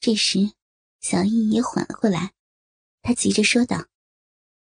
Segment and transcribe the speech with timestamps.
[0.00, 0.52] 这时，
[1.00, 2.32] 小易也缓了过来，
[3.02, 3.86] 他急着说道：“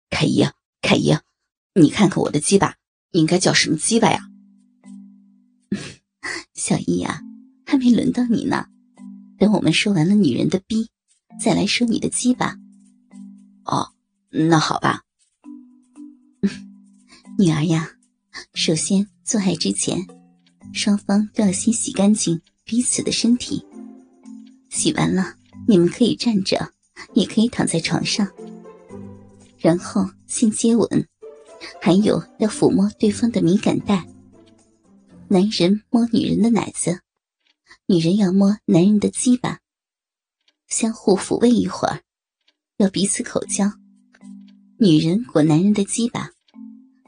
[0.09, 0.45] 凯姨，
[0.81, 1.18] 凯姨，
[1.76, 2.76] 你看看我的鸡巴，
[3.12, 4.30] 应该叫什么鸡巴呀？”
[6.54, 7.22] 小易呀，
[7.66, 8.67] 还没轮到你呢，
[9.38, 10.90] 等我们说完了女人的逼，
[11.42, 12.55] 再来说你的鸡巴。
[13.66, 13.94] 哦，
[14.30, 15.02] 那好吧。
[17.40, 17.90] 女儿呀，
[18.53, 20.05] 首先做爱之前，
[20.73, 23.66] 双方都要先洗干净彼此的身体。
[24.84, 26.73] 洗完了，你们可以站着，
[27.14, 28.28] 也可以躺在床上。
[29.58, 31.08] 然后性接吻，
[31.81, 34.06] 还有要抚摸对方的敏感带。
[35.30, 37.00] 男人摸女人的奶子，
[37.86, 39.59] 女人要摸男人的鸡巴。
[40.67, 42.02] 相互抚慰一会儿，
[42.75, 43.72] 要彼此口交。
[44.78, 46.31] 女人裹男人的鸡巴，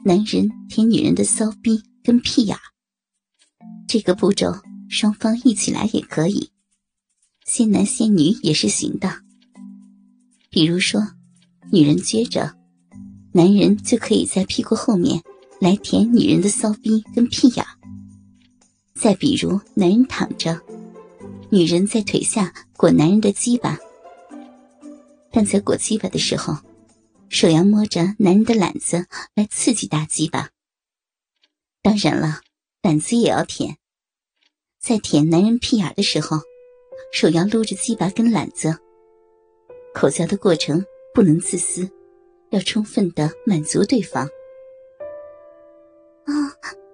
[0.02, 2.56] 男人舔女人的骚逼跟屁眼。
[3.86, 4.54] 这个步骤
[4.88, 6.50] 双方一起来也可以。
[7.46, 9.08] 仙男仙女也是行的。
[10.50, 11.00] 比如说，
[11.70, 12.52] 女人撅着，
[13.32, 15.22] 男人就可以在屁股后面
[15.60, 17.64] 来舔女人的骚逼跟屁眼。
[18.94, 20.60] 再比如，男人躺着，
[21.48, 23.78] 女人在腿下裹男人的鸡巴。
[25.30, 26.56] 但在裹鸡巴的时候，
[27.28, 30.50] 手要摸着男人的懒子来刺激大鸡巴。
[31.80, 32.40] 当然了，
[32.82, 33.76] 胆子也要舔。
[34.80, 36.40] 在舔男人屁眼的时候。
[37.12, 38.76] 手要撸着鸡巴跟懒子，
[39.94, 41.88] 口交的过程不能自私，
[42.50, 44.26] 要充分的满足对方。
[46.26, 46.32] 哦，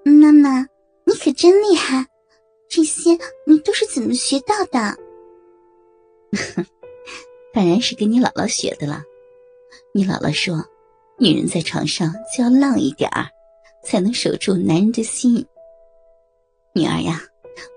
[0.04, 0.60] 妈妈，
[1.04, 2.06] 你可真厉害！
[2.68, 4.96] 这些你都是怎么学到的？
[7.52, 9.02] 当然是跟你姥姥学的了。
[9.92, 10.64] 你姥姥说，
[11.18, 13.26] 女人在床上就要浪一点儿，
[13.84, 15.44] 才能守住男人的心。
[16.74, 17.20] 女儿呀，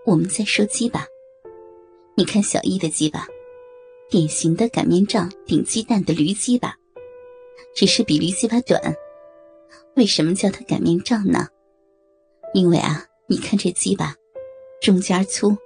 [0.06, 1.06] 我们再说鸡吧。
[2.18, 3.28] 你看小易的鸡巴，
[4.10, 6.74] 典型的擀面杖顶鸡蛋的驴鸡巴，
[7.76, 8.96] 只是比驴鸡巴短。
[9.98, 11.50] 为什么叫它擀面杖呢？
[12.54, 14.16] 因为啊，你看这鸡巴，
[14.82, 15.58] 中间粗，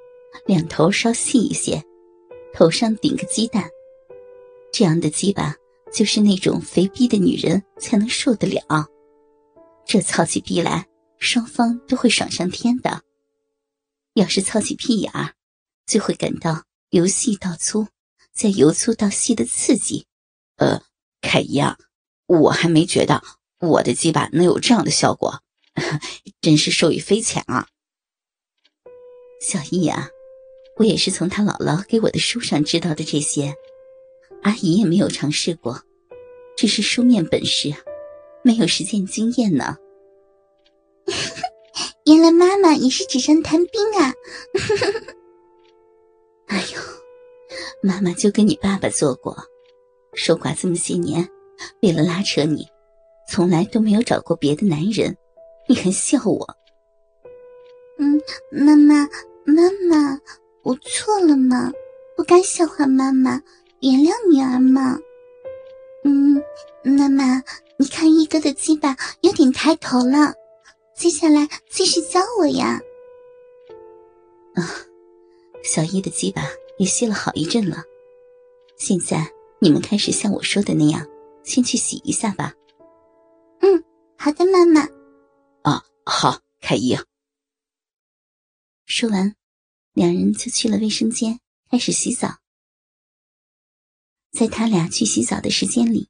[0.48, 1.84] 两头稍细一些，
[2.52, 3.70] 头上顶个鸡蛋，
[4.74, 5.56] 这样的鸡巴
[5.94, 8.88] 就是那种肥逼的女人才能受得了。
[9.86, 10.88] 这操起逼来，
[11.20, 13.04] 双方都会爽上天的。
[14.16, 15.36] 要是操起屁眼儿。
[15.89, 17.88] 就会感到由细到粗，
[18.31, 20.05] 再由粗到细的刺激。
[20.57, 20.83] 呃，
[21.19, 21.79] 凯姨啊，
[22.27, 23.23] 我还没觉得
[23.59, 25.41] 我的鸡巴能有这样的效果，
[26.41, 27.67] 真是受益匪浅啊。
[29.41, 30.09] 小易啊，
[30.77, 33.56] 我也是从他姥姥给我的书上知道的这些，
[34.44, 35.81] 阿姨也没有尝试过，
[36.56, 37.73] 只是书面本事，
[38.44, 39.77] 没有实践经验呢。
[42.06, 44.13] 原来妈妈也是纸上谈兵啊！
[47.81, 49.35] 妈妈就跟你爸爸做过，
[50.13, 51.28] 守寡这么些年，
[51.81, 52.67] 为了拉扯你，
[53.29, 55.16] 从来都没有找过别的男人，
[55.67, 56.56] 你还笑我？
[57.97, 59.07] 嗯，妈妈，
[59.45, 60.19] 妈妈，
[60.63, 61.72] 我错了嘛，
[62.18, 63.41] 不该笑话妈妈，
[63.81, 65.00] 原谅女儿嘛。
[66.03, 66.41] 嗯，
[66.84, 67.41] 妈妈，
[67.78, 70.34] 你看一哥的鸡巴有点抬头了，
[70.95, 72.81] 接下来继续教我呀。
[74.56, 74.63] 啊。
[75.62, 76.41] 小一的鸡巴
[76.79, 77.84] 也歇了好一阵了，
[78.78, 79.29] 现在
[79.59, 81.06] 你们开始像我说的那样，
[81.44, 82.53] 先去洗一下吧。
[83.59, 83.84] 嗯，
[84.17, 84.88] 好的，妈妈。
[85.63, 86.97] 啊，好，凯伊。
[88.85, 89.35] 说完，
[89.94, 92.38] 两人就去了卫生间，开始洗澡。
[94.31, 96.07] 在他俩去洗澡的时间里，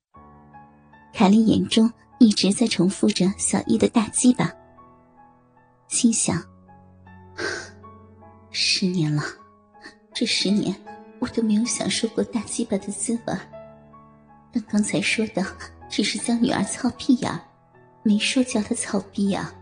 [1.15, 4.53] 凯莉眼中一直在重复着小易的大鸡巴，
[5.87, 6.39] 心想：
[8.51, 9.23] 十年了。
[10.19, 10.75] 这十年，
[11.19, 13.33] 我都没有享受过大鸡巴的滋味。
[14.51, 15.41] 但刚才说的
[15.89, 17.39] 只是教女儿操屁眼
[18.03, 19.55] 没说教她操逼呀。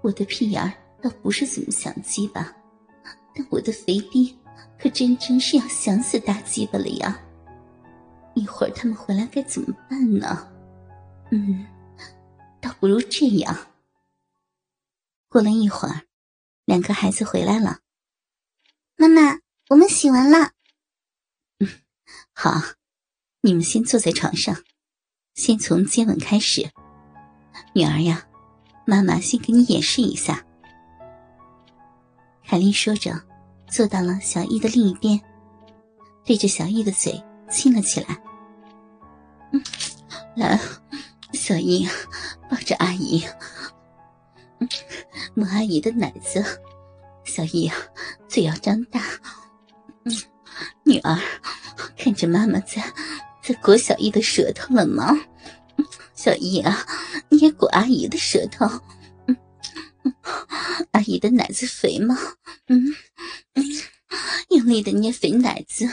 [0.00, 0.72] 我的屁眼
[1.02, 2.56] 倒不是怎么想鸡巴，
[3.34, 4.34] 但我的肥逼
[4.78, 7.20] 可真真是要想死大鸡巴了呀！
[8.32, 10.50] 一会儿他们回来该怎么办呢？
[11.32, 11.66] 嗯，
[12.62, 13.54] 倒不如这样。
[15.28, 16.04] 过了一会儿，
[16.64, 17.80] 两个孩子回来了，
[18.96, 19.38] 妈妈。
[19.70, 20.50] 我们洗完了。
[21.60, 21.68] 嗯，
[22.32, 22.60] 好，
[23.42, 24.56] 你们先坐在床上，
[25.34, 26.68] 先从接吻开始。
[27.72, 28.26] 女儿呀，
[28.84, 30.44] 妈妈先给你演示一下。
[32.44, 33.22] 凯莉说着，
[33.70, 35.20] 坐到了小易的另一边，
[36.24, 38.20] 对着小易的嘴亲了起来。
[39.52, 39.62] 嗯，
[40.34, 40.58] 来，
[41.32, 41.86] 小易，
[42.50, 43.24] 抱着阿姨，
[44.58, 44.68] 嗯
[45.34, 46.44] 摸阿姨的奶子。
[47.24, 47.76] 小易啊，
[48.28, 49.00] 嘴要张大。
[50.04, 50.12] 嗯，
[50.84, 51.18] 女儿，
[51.96, 52.82] 看着妈妈在
[53.42, 55.18] 在裹小易的舌头了吗？
[56.14, 56.86] 小易啊，
[57.28, 58.66] 你也裹阿姨的舌头。
[60.92, 62.16] 阿姨的奶子肥吗？
[62.68, 62.94] 嗯
[63.54, 63.64] 嗯，
[64.50, 65.88] 用力的捏肥奶子，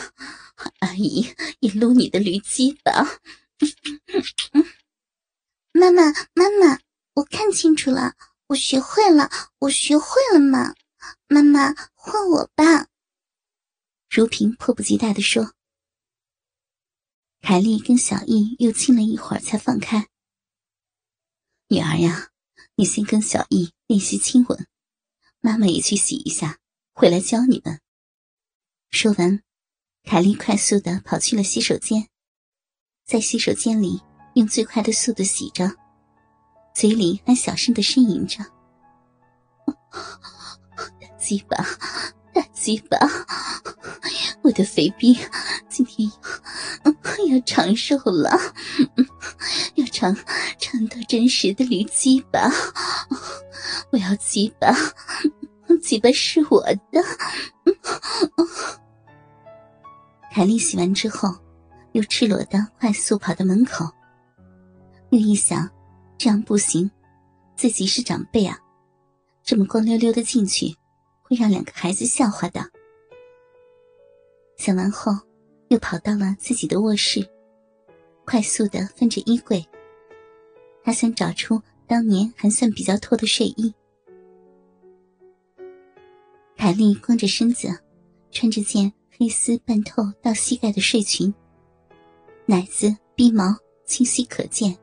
[0.80, 1.28] 阿姨
[1.60, 3.20] 也撸你的驴鸡吧。
[5.74, 6.80] 妈妈，妈妈，
[7.16, 8.14] 我看清楚了，
[8.48, 10.74] 我学会了，我学会了嘛。
[11.28, 12.88] 妈妈，换我吧。”
[14.10, 15.54] 如萍迫不及待地说。
[17.42, 20.08] 凯莉跟小易又亲了一会儿，才放开。
[21.68, 22.30] 女儿呀，
[22.76, 24.68] 你先跟小易练习亲吻，
[25.40, 26.60] 妈妈也去洗一下，
[26.94, 27.80] 回来教你们。
[28.90, 29.44] 说完，
[30.04, 32.08] 凯莉快速的跑去了洗手间，
[33.06, 34.02] 在洗手间里
[34.36, 35.76] 用最快的速度洗着，
[36.74, 38.44] 嘴里还小声的呻吟着。
[41.20, 41.58] 鸡巴，
[42.68, 42.98] 鸡巴！
[44.42, 45.18] 我的肥逼
[45.70, 46.06] 今天
[46.84, 46.92] 要
[47.34, 48.38] 要长寿了，
[49.76, 50.14] 要长
[50.60, 52.52] 长到真实的驴鸡巴！
[53.90, 54.68] 我要鸡巴，
[55.82, 56.62] 鸡巴是我
[56.92, 57.02] 的。
[60.34, 61.34] 凯莉洗完之后，
[61.94, 63.90] 又赤裸的快速跑到门口，
[65.12, 65.70] 又一想，
[66.18, 66.92] 这样不行，
[67.56, 68.60] 自己是长辈啊，
[69.42, 70.76] 这么光溜溜的进去。
[71.28, 72.62] 会让两个孩子笑话的。
[74.56, 75.12] 想完后，
[75.68, 77.28] 又跑到了自己的卧室，
[78.26, 79.64] 快速的翻着衣柜。
[80.84, 83.74] 他想找出当年还算比较透的睡衣。
[86.56, 87.68] 凯莉光着身子，
[88.32, 91.34] 穿着件黑丝半透到膝盖的睡裙，
[92.46, 94.76] 奶子、逼毛清晰可见，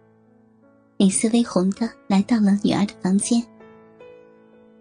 [0.98, 3.42] 脸色微红的来到了女儿的房间。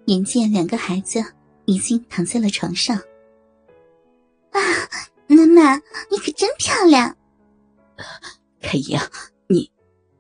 [0.08, 1.24] 眼见两个孩子。
[1.66, 2.98] 已经躺在了床上。
[4.52, 4.60] 啊，
[5.28, 5.76] 妈妈，
[6.12, 7.18] 你可真漂亮！
[8.62, 8.98] 凯伊，
[9.48, 9.72] 你，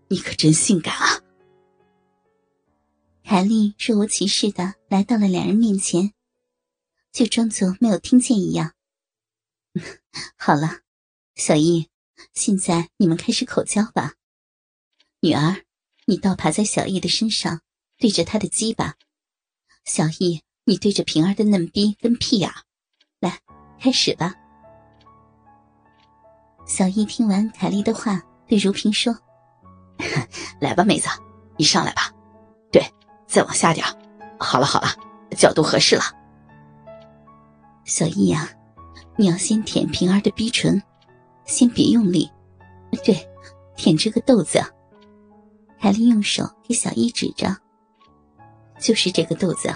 [0.07, 1.21] 你可真性感啊！
[3.23, 6.13] 凯莉若无其事的来到了两人面前，
[7.11, 8.73] 就装作没有听见一样。
[10.37, 10.81] 好了，
[11.35, 11.89] 小易，
[12.33, 14.13] 现在你们开始口交吧。
[15.21, 15.63] 女儿，
[16.05, 17.61] 你倒爬在小易的身上，
[17.97, 18.95] 对着他的鸡巴。
[19.85, 20.41] 小易。
[20.65, 22.49] 你对着平儿的嫩逼跟屁眼，
[23.19, 23.37] 来，
[23.81, 24.33] 开始吧。
[26.65, 29.13] 小易听完凯莉的话，对如萍说
[30.61, 31.09] ：“来吧，妹子，
[31.57, 32.09] 你上来吧。
[32.71, 32.81] 对，
[33.27, 33.85] 再往下点
[34.39, 34.87] 好了好了，
[35.35, 36.03] 角度合适了。
[37.83, 38.49] 小易呀，
[39.17, 40.81] 你要先舔平儿的逼唇，
[41.43, 42.31] 先别用力。
[43.03, 43.29] 对，
[43.75, 44.63] 舔这个豆子。”
[45.77, 47.53] 凯莉用手给小易指着
[48.79, 49.69] ：“就是这个豆子。”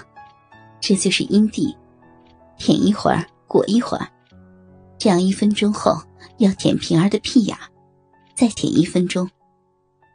[0.80, 1.76] 这就是阴蒂，
[2.56, 4.08] 舔一会儿，裹一会儿，
[4.98, 6.00] 这样一分钟后
[6.38, 7.56] 要舔平儿的屁眼，
[8.34, 9.28] 再舔一分钟，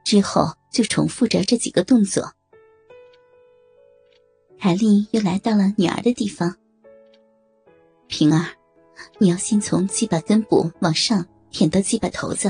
[0.04, 2.32] 之后就重复着这几个动作。
[4.58, 6.56] 凯莉又来到了女儿的地方。
[8.08, 8.46] 平儿，
[9.18, 12.50] 你要先从鸡巴根部往上舔到鸡巴头子，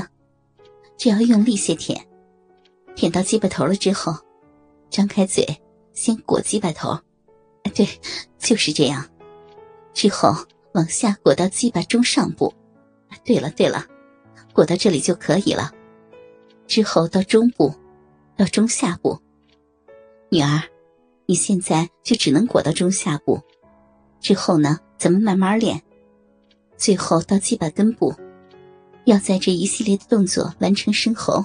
[0.96, 2.06] 只要用力些舔，
[2.94, 4.14] 舔到鸡巴头了之后，
[4.90, 5.44] 张开嘴，
[5.92, 6.96] 先裹鸡巴头。
[7.74, 7.88] 对，
[8.38, 9.04] 就是这样。
[9.92, 10.34] 之后
[10.72, 12.54] 往下裹到鸡巴中上部。
[13.24, 13.86] 对了对了，
[14.52, 15.72] 裹到这里就可以了。
[16.66, 17.74] 之后到中部，
[18.36, 19.18] 到中下部。
[20.30, 20.62] 女儿，
[21.26, 23.40] 你现在就只能裹到中下部。
[24.20, 25.82] 之后呢，咱们慢慢练。
[26.76, 28.12] 最后到鸡巴根部，
[29.04, 31.44] 要在这一系列的动作完成生喉。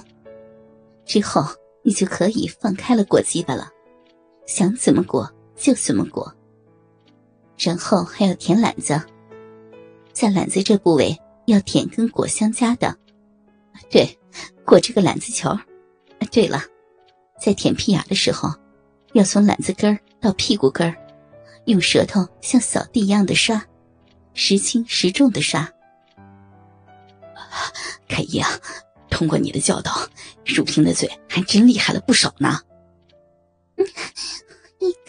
[1.04, 1.44] 之后
[1.82, 3.68] 你就可以放开了裹鸡巴了，
[4.46, 5.30] 想怎么裹。
[5.60, 6.34] 就这么裹，
[7.58, 8.98] 然后还要舔懒子，
[10.10, 11.14] 在懒子这部位
[11.46, 12.96] 要舔跟裹相加的，
[13.90, 14.18] 对，
[14.64, 15.54] 裹这个懒子球。
[16.32, 16.62] 对了，
[17.38, 18.48] 在舔屁眼的时候，
[19.12, 20.94] 要从懒子根到屁股根，
[21.66, 23.62] 用舌头像扫地一样的刷，
[24.32, 25.68] 时轻时重的刷。
[28.08, 28.48] 凯伊啊，
[29.10, 29.92] 通过你的教导，
[30.46, 32.60] 汝萍的嘴还真厉害了不少呢。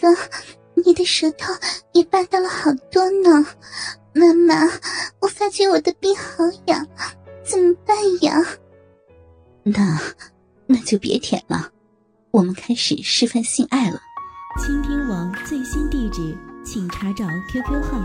[0.02, 0.08] 一哥，
[0.84, 1.54] 你的舌头
[1.94, 3.46] 也霸道了好多呢，
[4.16, 4.56] 妈妈，
[5.20, 6.88] 我发觉我的病好痒，
[7.44, 8.44] 怎么办呀？
[9.62, 10.02] 那，
[10.66, 11.72] 那就别舔了，
[12.32, 14.00] 我们开始示范性爱了。
[14.60, 18.00] 倾听网最新地址，请查找 QQ 号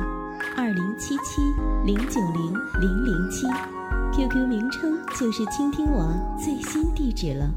[0.55, 1.41] 二零七七
[1.87, 3.47] 零九零零零七
[4.13, 7.51] ，QQ 名称就是倾听网最新地址了。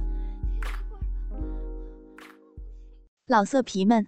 [3.28, 4.08] 老色皮们，